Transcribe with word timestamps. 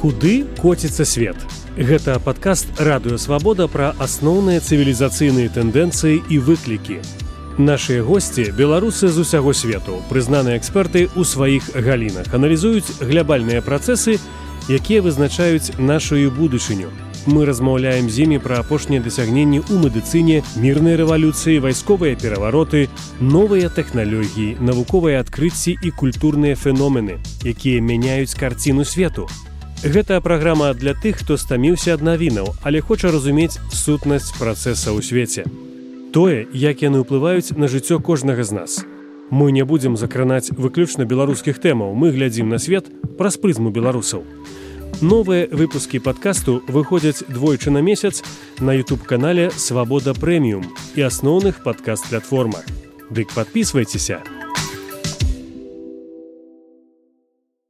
куды 0.00 0.46
коціцца 0.56 1.04
свет 1.04 1.36
гэта 1.76 2.16
падкаст 2.24 2.80
радыёвабода 2.80 3.66
пра 3.68 3.92
асноўныя 4.00 4.60
цывілізацыйныя 4.64 5.52
тэндэнцыі 5.52 6.22
і 6.28 6.38
выклікі. 6.40 7.00
Нашыя 7.60 8.00
госці 8.02 8.48
беларусы 8.56 9.08
з 9.12 9.20
усяго 9.20 9.52
свету. 9.52 10.00
Прызнаныя 10.08 10.56
эксперты 10.56 11.04
ў 11.12 11.24
сваіх 11.24 11.68
галінах. 11.76 12.32
Аналізуюць 12.32 13.04
глябальныя 13.04 13.60
працэсы 13.60 14.16
якія 14.72 15.02
вызначаюць 15.04 15.76
нашу 15.76 16.16
будучыню. 16.32 16.88
Мы 17.26 17.44
размаўляем 17.44 18.08
з 18.08 18.24
імі 18.24 18.38
пра 18.40 18.64
апошнія 18.64 19.04
дасягненні 19.04 19.60
ў 19.60 19.76
медыцыне 19.84 20.40
мірнай 20.56 20.96
рэвалюцыі 20.96 21.60
вайсковыя 21.60 22.16
перавароты 22.16 22.88
новыя 23.20 23.68
тэхналогіі 23.68 24.56
навуковыя 24.64 25.20
адкрыцці 25.20 25.76
і 25.76 25.92
культурныя 25.92 26.56
феномены 26.56 27.20
якія 27.44 27.84
мяняюць 27.84 28.32
карціну 28.32 28.88
свету 28.88 29.28
Гэта 29.82 30.20
праграма 30.20 30.74
для 30.74 30.92
тых, 30.92 31.24
хто 31.24 31.40
стаміўся 31.40 31.94
ад 31.96 32.02
навінаў, 32.04 32.52
але 32.60 32.84
хоча 32.84 33.08
разумець 33.08 33.56
сутнасць 33.72 34.28
працэса 34.36 34.92
ў 34.92 35.00
свеце. 35.00 35.48
Тое, 36.12 36.44
як 36.52 36.84
яны 36.84 37.00
ўплываюць 37.00 37.56
на 37.56 37.64
жыццё 37.64 37.96
кожнага 37.96 38.44
з 38.44 38.52
нас. 38.52 38.72
Мы 39.32 39.56
не 39.56 39.64
будзем 39.64 39.96
закранаць 39.96 40.52
выключна 40.52 41.08
беларускіх 41.08 41.56
тэмаў, 41.56 41.96
мы 41.96 42.12
глядзім 42.12 42.52
на 42.52 42.58
свет 42.60 42.92
праз 43.16 43.40
прызму 43.40 43.72
беларусаў. 43.72 44.20
Новыя 45.00 45.48
выпускі 45.48 46.02
падкасту 46.04 46.60
выходзяць 46.68 47.24
двойчы 47.24 47.72
на 47.72 47.80
месяц 47.80 48.20
на 48.60 48.76
YouTube-канале 48.76 49.48
Свабода 49.56 50.12
прэміум 50.12 50.68
і 50.92 51.08
асноўных 51.08 51.64
падкаст-платформах. 51.64 52.68
Дык 53.08 53.32
подписывайтеся. 53.32 54.20